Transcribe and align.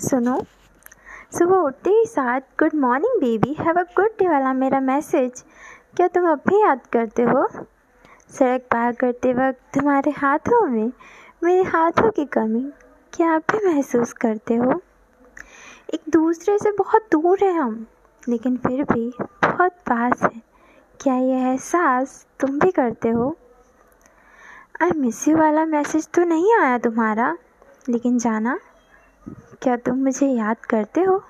सुनो। 0.00 0.40
सुबह 1.38 1.56
उठते 1.56 1.90
ही 1.90 2.04
साथ 2.06 2.40
good 2.58 2.74
morning 2.74 3.20
baby 3.20 3.52
have 3.60 3.78
a 3.80 3.82
good 3.96 4.10
day 4.18 4.28
वाला 4.28 4.52
मेरा 4.52 4.80
मैसेज 4.80 5.44
क्या 5.96 6.08
तुम 6.08 6.30
अब 6.30 6.40
भी 6.48 6.60
याद 6.62 6.80
करते 6.92 7.22
हो? 7.22 7.46
सड़क 8.30 8.60
पार 8.60 8.92
करते 8.92 9.32
वक्त 9.32 9.60
तुम्हारे 9.74 10.10
हाथों 10.10 10.66
में 10.66 10.92
मेरे 11.44 11.62
हाथों 11.62 12.10
की 12.10 12.24
कमी। 12.24 12.72
क्या 13.12 13.30
आप 13.30 13.42
भी 13.52 13.66
महसूस 13.66 14.12
करते 14.12 14.54
हो? 14.54 14.80
एक 15.94 16.00
दूसरे 16.10 16.58
से 16.58 16.72
बहुत 16.72 17.08
दूर 17.12 17.44
है 17.44 17.52
हम, 17.52 17.86
लेकिन 18.28 18.56
फिर 18.56 18.82
भी 18.82 19.12
बहुत 19.20 19.72
पास 19.72 20.22
है। 20.22 20.42
क्या 21.00 21.14
यह 21.14 21.46
एहसास 21.48 22.26
तुम 22.40 22.58
भी 22.58 22.70
करते 22.70 23.08
हो? 23.08 23.36
आई 24.82 24.90
मिस 24.96 25.28
यू 25.28 25.36
वाला 25.36 25.64
मैसेज 25.64 26.08
तो 26.08 26.24
नहीं 26.24 26.54
आया 26.54 26.78
तुम्हारा, 26.78 27.36
लेकिन 27.88 28.18
जाना। 28.18 28.58
क्या 29.62 29.76
तुम 29.76 29.98
मुझे 29.98 30.26
याद 30.26 30.56
करते 30.56 31.00
हो? 31.00 31.22